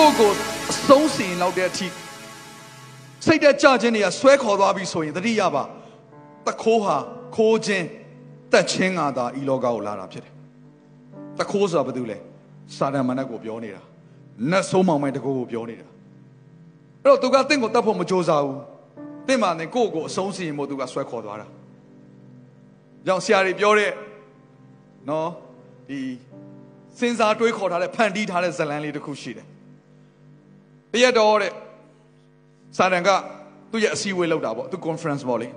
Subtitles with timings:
[0.00, 0.32] ကိုယ့်ကို
[0.72, 1.86] အဆုံးစီရင်လောက်တဲ့အထိ
[3.26, 5.62] စိတ်တဲ့ကြခြင်းတွေကဆွဲခေါ်သွားပြီဆိုရင်တတိယပါ
[6.46, 6.96] တခိုးဟာ
[7.36, 7.86] ခိုးခြင်း
[8.52, 10.32] တက်ချင်းငါသာဤလောကကိုလာတာဖြစ်တယ်
[11.38, 12.18] တခိုးဆိုတာဘာတူလဲ
[12.76, 13.82] စာတန်မနက်ကိုပြောနေတာ
[14.50, 15.86] နတ်ဆိုးမောင်မိုင်တကူကိုပြောနေတာ
[17.02, 18.58] အဲ့တော့သူကတင့်ကိုတတ်ဖို့မကြိုးစားဘူး
[19.26, 21.46] တင့်မှလည်းကိုယ့်ကိုအဆုံးစီရင်ဖို့သူကဆွဲခေါ်သွားတာ
[23.06, 23.92] ကြောင့်ဆရာတွေပြောတဲ့
[25.08, 25.28] နော်
[25.88, 26.00] ဒီ
[26.98, 29.46] စဉ်းစားတွေးခေါ်ထားတဲ့ဖန်တီးထားတဲ့ဇလန်းလေးတစ်ခုရှိတယ်
[30.92, 31.52] တရက်တော့တဲ့
[32.76, 33.10] စာတန်က
[33.72, 35.48] သူ့ရဲ့အစည်းအဝေးလုပ်တာပေါ့သူ conference ပေါ့လေ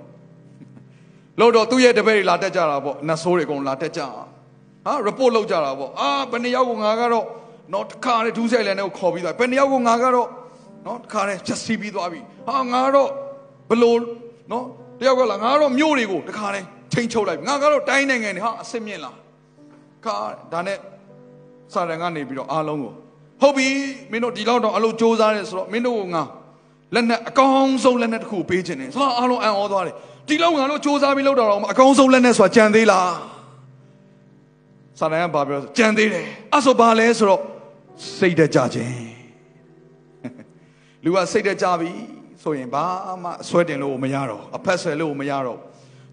[1.40, 4.00] လို့တော့သူ့ရဲ့တပည့်တွေလာတက်ကြတာပေါ့နတ်ဆိုးတွေအကုန်လာတက်ကြ
[4.86, 7.26] ဟာ report လုပ်ကြတာပေါ့အာဘယ်နှစ်ယောက်ကိုငါကတော့
[7.72, 10.28] နော်တခါနဲ့ဒူးဆိုင်လန်နဲ့ကိုခေါ်ပြီးသွားဘယ်နှစ်ယောက်ကိုငါကတော့
[10.86, 13.10] နော်တခါနဲ့ဖြတ်စီးပြီးသွားပြီဟာငါတော့
[13.70, 13.98] ဘလို့
[14.52, 14.64] နော်
[15.00, 19.12] တယောက်ကလာငါတော့မြို့တွေကိုတခါနဲ့ထိန်ချုပ်လိုက်ငါကတော့တိုင်းနိုင်ငံတွေဟာအစ်စ်မြင့်လာ
[20.04, 20.14] ခါ
[20.52, 20.78] ဒါနဲ့
[21.72, 22.94] စာတန်ကနေပြီးတော့အားလုံးကို
[23.41, 23.67] ဟုတ်ပြီ
[24.11, 26.23] မင်းတို့ဒီလောက်တော့အလုပ်စ조사ရဲဆိုတော့မင်းတို့ကငါ
[26.95, 29.95] လက်နဲ့အကောင်းဆုံးလက်နဲ့တစ်ခုပေးခြင်းတယ်ဆိုတော့အားလုံးအံ့ဩသွားတယ်
[30.27, 33.11] ဒီလောက်ငါတို့စ조사ပြီးလောက်တော့အကောင်းဆုံးလက်နဲ့ဆိုတာကြံသေးလား
[34.99, 36.23] စာတန်ကဘာပြောကြံသေးတယ်
[36.53, 37.41] အဲ့ဆိုဘာလဲဆိုတော့
[38.17, 39.09] စိတ်တကြခြင်း
[41.03, 41.91] လူကစိတ်တကြပြီ
[42.43, 42.85] ဆိုရင်ဘာ
[43.23, 45.59] မှဆွဲတင်လို့မရတော့အဖက်ဆွဲလို့မရတော့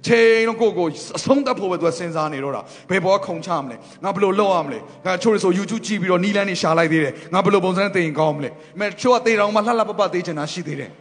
[0.07, 10.91] ချိန်တော့ကိုကိုအဆုံးသတ်ဖို့ပဲသူကစဉ်းစားနေတော့တာဘယ်ဘောခုံချမလဲငါဘယ်လိုလုပ်ရမလဲငါချိုးရဆို YouTube ကြည့်ပြီးတော့နီးလန်းနေရှာလိုက်သေးတယ်ငါဘယ်လိုပုံစံနဲ့သိရင်ကောင်းမလဲမဲချိုးကသေတော်မှလှလှပပသေးချင်တာရှိသေးတယ်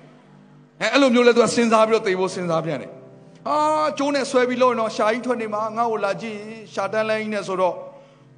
[0.83, 2.91] အဲအဲ့လိုမျိုးလဲသူကစဉ်းစားပြီးတော့သိဖို့စဉ်းစားပြန်တယ်
[3.49, 3.57] အာ
[3.99, 7.75] ကျိုးနဲ့ဆွဲပြီးလို့တော့ရှာကြီးထွက်နေမှာငါ့ကိုလာကြည့်ရင်ရှာတန်းလိုင်းနဲ့ဆိုတော့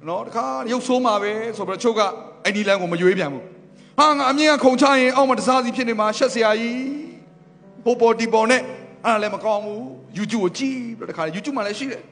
[0.07, 2.01] နော်တခါရုပ်ဆိုးမှာပဲဆိုပြီးတော့ချိုးက
[2.45, 3.43] အဲ့ဒီလန်းကိုမရွေးပြန်ဘူး
[3.99, 6.81] ဟာငါအမြင်ကခုံချရင်အောက်မှာတစားစီဖြစ်နေမှာရှက်စရာကြီး
[7.85, 8.61] ဟိုပေါ်ဒီပေါ်နဲ့
[9.05, 9.81] အဲ့ဒါလည်းမကောင်းဘူး
[10.17, 12.03] YouTube ကိုကြည့်ပြီးတော့တခါ YouTube မှာလည်းရှိတယ်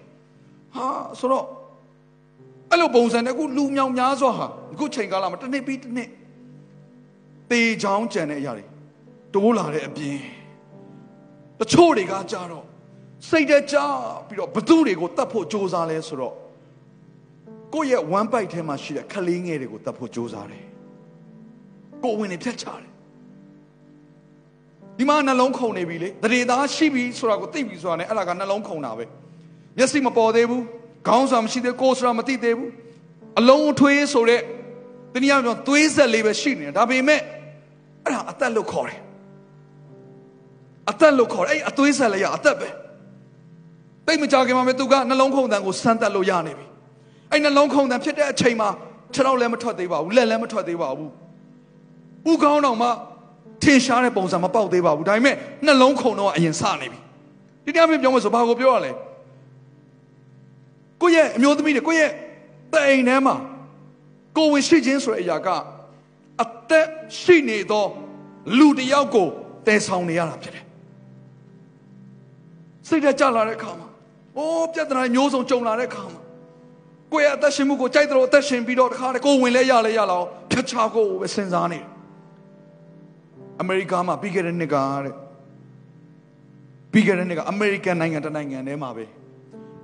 [0.75, 0.85] ဟာ
[1.19, 1.45] ဆိုတော့
[2.69, 6.09] အဲ့လိုပုံစံနဲ့အခုလူမြောင်များစွာဟာအခုချိန်ကာလမှာတစ်နှစ်ပြီးတစ်နှစ်
[7.51, 8.65] တေချောင်းကြံတဲ့အရာတွေ
[9.35, 10.17] တိုးလာတဲ့အပြင်
[11.59, 12.65] တချို့တွေကကြတော့
[13.29, 13.75] စိတ်တကြ
[14.27, 16.35] ပြီးတော့ဘသူတွေကိုတတ်ဖို့ကြိုးစားလဲဆိုတော့
[17.73, 20.65] ကိုယ့်ရဲ့ one bite ထဲမှာရှိတဲ့ခလေးငယ်တွေကိုတတ်ဖို့ကြိုးစားတယ်
[22.03, 22.91] ကိုယ်ဝင်နေဖြတ်ချတယ်
[25.01, 29.05] ဒီမှာနှလုံးခုန်နေပြီလေတရေသားရှိပြီဆိုတာကိုသိပြီဆိုတာ ਨੇ အဲ့ဒါကနှလုံးခုန်တာပဲ
[29.77, 30.63] မျက်စိမပေါ်သေးဘူး
[31.07, 32.69] ခေါင်းဆောင်မရှိသေးကိုယ်ဆိုတာမသိသေးဘူး
[33.39, 34.41] အလုံးထွေးဆိုတဲ့
[35.13, 37.21] တနည်းအားဖြင့်သွေးဆက်လေးပဲရှိနေတာဒါပေမဲ့
[38.03, 38.99] အဲ့ဒါအသက်လို့ခေါ်တယ်
[40.91, 42.69] အသက်လို့ခေါ်တယ်အဲ့အသွေးဆက်လေးရအသက်ပဲ
[44.07, 46.65] တိတ်မကြခင်မှာပဲသူကနှလုံးခုန်တန်ကိုစမ်းတက်လို့ရနေပြီ
[47.31, 48.69] အဲ့နှလုံးခုန်တန်ဖြစ်တဲ့အချိန်မှာ
[49.13, 51.11] ခြေထောက်လည်းမထွက်သေးပါဘူးလက်လည်းမထွက်သေးပါဘူး
[52.31, 52.91] ဥကောင်းတော်မှာ
[53.63, 55.35] ထင်ရှားတဲ့ပုံစံမပေါက်သေးပါဘူးဒါပေမဲ့
[55.65, 56.99] နှလုံးခုန်တော့အရင်စနေပြီ
[57.65, 58.91] ဒီတရားမျိုးပြောမယ်ဆိုဘာကိုပြောရလဲ
[61.01, 62.11] ကိုယ့်ရဲ့အမျိုးသမီးတွေကိုယ့်ရဲ့
[62.73, 63.35] တိုင်ထဲမှာ
[64.37, 65.47] ကိုဝင်ရှိခြင်းဆိုတဲ့အရာက
[66.43, 66.87] အသက်
[67.19, 67.85] ရှိနေသော
[68.57, 69.27] လူတစ်ယောက်ကို
[69.67, 70.65] တည်ဆောင်နေရတာဖြစ်တယ်
[72.87, 73.87] စိတ်ဓာတ်ကြလာတဲ့အခါမှာ
[74.37, 76.21] အိုးပြဿနာမျိုးစုံကြုံလာတဲ့အခါမှာ
[77.11, 81.90] ကိုယ့်ရဲ့အသက်ရှင်မှုကိုကြိုက်တယ်လို့အသက်ရှင်ပြီးတော့တခါတည်းကိုဝင်လဲရလဲရလာအောင်ဖြတ်ချကိုပဲစဉ်းစားနေတယ်
[83.61, 85.15] အမေရိကမှာပြီးခဲ့တဲ့နှစ်ကတဲ့
[86.91, 89.05] ပြီးခဲ့တဲ့နှစ်ကအမေရိကန်နိုင်ငံတနိုင်ငံထဲမှာပဲ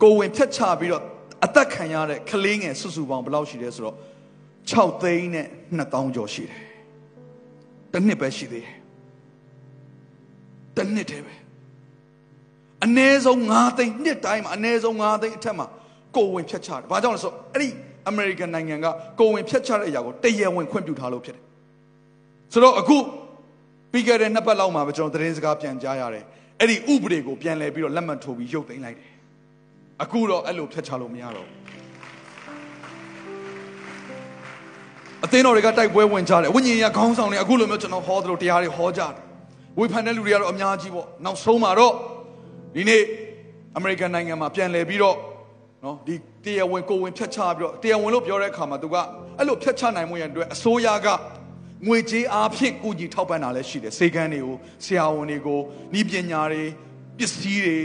[0.01, 1.03] ကိုဝင်ဖြတ်ချပြီးတော့
[1.45, 3.95] အသက်ခံရတဲ့ကလေးငယ်စုစုပေါင်းဘယ်လောက်ရှိလဲဆိုတော့
[4.71, 6.55] 6သိန်းနဲ့2000ကျော်ရှိတယ်
[7.93, 8.75] တစ်နှစ်ပဲရှိသေးတယ်
[10.75, 11.33] တစ်နှစ်တည်းပဲ
[12.83, 15.67] အနည်းဆုံး9သိန်းနှစ်တိုင်းမှာအနည်းဆုံး9သိန်းအထက်မှာ
[16.15, 17.69] ကိုဝင်ဖြတ်ချတယ်ဘာကြောင့်လဲဆိုတော့အဲ့ဒီ
[18.09, 18.85] အမေရိကန်နိုင်ငံက
[19.19, 21.43] ကိုဝင်ဖြတ်ချတဲ့အရာကိုတရားဝင်ခွင့်ပြုထားလို့ဖြစ်တယ်
[22.53, 22.97] ဆိုတော့အခု
[23.91, 26.23] ပြီးခဲ့တဲ့နှစ်ပတ်လောက်မှာပဲကျွန်တော်သတင်းစကားပြန်ကြားရတယ်
[26.59, 29.11] အဲ့ဒီဥပဒေကိုပြန်လဲပြီးတော့လက်မှတ်ထိုးပြီးရုပ်သိမ်းလိုက်တယ်
[30.03, 31.47] အခုတော့အဲ့လိုဖျက်ချလို့မရတော့
[35.25, 39.13] အသင်းတော်တွေကတိုက်ပွဲဝင်ကြတယ်ဝိညာဉ်ရခေါင်းဆောင်တွေအခုလိုမျိုးကျွန်တော်ဟောသလိုတရားတွေဟောကြတယ်
[39.79, 41.93] ဝေဖန်တဲ့လူတွေကတော့အများကြီးပေါ့နောက်ဆုံးမှာတော့
[42.75, 43.01] ဒီနေ့
[43.77, 45.17] အမေရိကန်နိုင်ငံမှာပြန်လဲပြီးတော့
[45.83, 48.95] နော်ဒီတရားဝင်ကိုဝင်ဖျက်ချပြီးတော့တရားဝင်လို့ပြောတဲ့အခါမှာသူက
[49.37, 51.07] အဲ့လိုဖျက်ချနိုင်မှုရန်အတွက်အစိုးရက
[51.85, 55.59] ငွေကြေးအားဖြင့်ကိုကြီးထောက်ပံ့တာလည်းရှိတယ်စေကန်းတွေကိုဆရာဝန်တွေကို
[55.99, 56.63] ဤပညာတွေ
[57.17, 57.77] ပစ္စည်းတွေ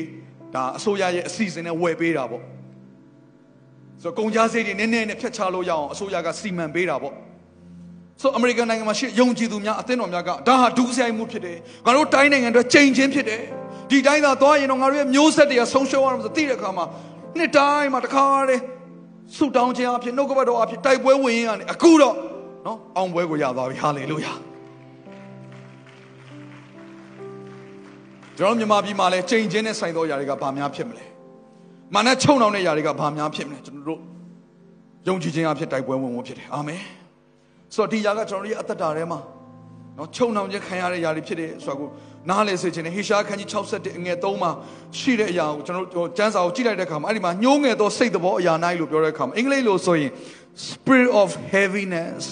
[0.55, 2.43] ဒါအစိုးရရဲ့အစီအစဉ်နဲ့ဝယ်ပေးတာပေါ့
[4.03, 7.15] ဆိုတော့ကုန်ကြမ်းစိတ်တွေနည်းနည်းနဲ့ဖြတ်ချလို့ရအောင်အစိုးရကစီမံပေးတာပေါ့
[8.21, 13.43] ဆိုအမေရိကန်နိုင်ငံမှာရှိယုံကြည်သူများအသင်းတော်များကဒါဟာဒုစရိုက်မှုဖြစ်တယ်ငါတို့တိုင်းနိုင်ငံအတွက်ချိန်ချင်းဖြစ်တယ်
[13.91, 16.85] ဒီတိုင်းသာသွားရင်တော့ငါတို့ရဲ့မျိုးဆက်တွေကဆုံးရှုံးရမှာဆိုသိတဲ့အခါမှာ
[17.39, 18.63] နှစ်တိုင်းမှာတစ်ခါတည်း
[19.37, 22.15] ဆုတောင်းခြင်းအဖြစ်နှုတ်ကပတ်တော်အဖြစ်တိုက်ပွဲဝင်ရင်းကနေအခုတော့
[22.66, 24.34] နော်အောင်ပွဲကိုရသွားပြီဟာလေလုယာ
[28.38, 31.06] ကျွန်တော်မြန်မာပြည်မှာလည်းချိန်ချင်းနဲ့ဆိုင်သောຢာတွေကဘာများဖြစ်မလဲ
[31.96, 34.00] မာနချုံနှောင်တဲ့ຢာတွေကဘာများဖြစ်မလဲကျွန်တော်တို့
[35.08, 36.82] ယုံကြည်ခြင်းအဖြစ်တိုက်ပွဲဝင်ဝင်ဖြစ်တယ်အာမင်
[37.76, 39.20] ဆိုတော့ဒီຢာကကျွန်တော်တို့ရဲ့အသက်တာထဲမှာ
[39.98, 41.92] နော်ချုံနှောင်ခြင်းခံရတဲ့ຢာတွေဖြစ်တယ်ဆိုတော့
[42.30, 44.52] နားလေစေခြင်းနဲ့ဟေရှာခန်းကြီး61အငယ်3မှာ
[45.00, 50.12] ရှိတဲ့အရာကိုကျွန်တော်တို့ကျမ်းစာကိုကြည့်လိုက်တဲ့အခါမှာအဲ့ဒီမှာညှိုးငယ်သောစိတ်တော်အရာနိုင်လို့ပြောတဲ့အခါမှာအင်္ဂလိပ်လိုဆိုရင်
[50.68, 52.24] spirit of heaviness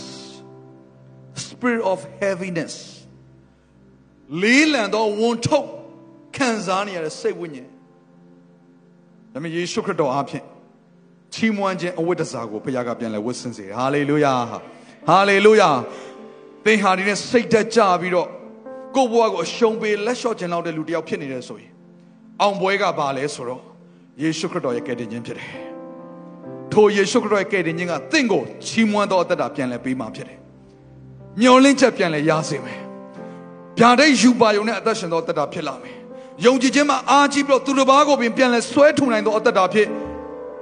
[1.61, 2.75] spirit of heaviness
[4.43, 5.69] လေးလံသောဝန်ထုတ်
[6.37, 7.69] ခံစားနေရတဲ့စိတ်ဝိညာဉ်
[9.33, 10.45] ဒါပေမဲ့ယေရှုခရစ်တော်အားဖြင့်
[11.35, 15.71] ချီးမွမ်းခြင်းအဝတ်တစားကိုဘုရားကပြန်လဲဝတ်ဆင်စေဟာလေလုယာဟာလေလုယာ
[16.65, 18.29] သင်ဟာဒီနဲ့စိတ်သက်ကြပြီးတော့
[18.97, 21.73] ကိုယ့်ဘဝကိုအရှုံးပေးလက်လျှော့ခြင်းလောက်တဲ့လူတစ်ယောက်ဖြစ်နေတယ်ဆိုရင်
[22.41, 23.63] အောင်ပွဲကဘာလဲဆိုတော့
[24.23, 25.51] ယေရှုခရစ်တော်ရဲ့ကယ်တင်ခြင်းဖြစ်တယ်
[26.73, 30.40] ထိုယေရှုခရစ်တော်ရဲ့ကယ်တင်ခြင်းကသင်ကိုချီးမွမ်းသောအသက်တာပြန်လဲပေးမှာဖြစ်တယ်
[31.39, 32.81] မျော်လင့်ချက်ပြန်လဲရစေမယ်
[33.79, 35.97] ဗျာဒိတ်ယူပါယုံနဲ့အသက်ရှင်သောအသက်တာဖြစ်လာမယ်
[36.45, 39.89] ယုံကြည်ခြင်းမှာအားကြီးပြီးတော့သူတစ်ပါးကိုပင်ပြန်လဲဆွဲထုံနိုင်သောအသက်တာဖြစ်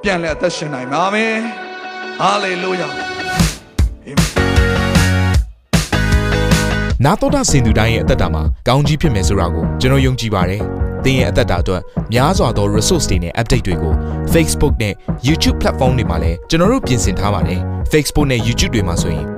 [0.03, 1.35] ပြန်လဲအသက်ရှင်နိုင်ပါမယ်
[2.21, 3.09] ဟာလေလုယာအာမင်
[7.05, 10.63] နာတော်တာစင်သူတိုင်းရဲ့အသက်တာမှာကောင်းကြီးဖြစ်မယ်ဆိုတာကိုကျွန်တော်ယုံကြည်ပါတယ်။
[11.05, 11.83] သင်ရဲ့အသက်တာအတွက်
[12.13, 13.95] များစွာသော resource တွေနဲ့ update တွေကို
[14.33, 14.95] Facebook နဲ့
[15.27, 17.61] YouTube platform တွေမှာလည်းကျွန်တော်တို့ပြင်ဆင်ထားပါတယ်။
[17.93, 19.38] Facebook နဲ့ YouTube တွေမှာဆိုရင်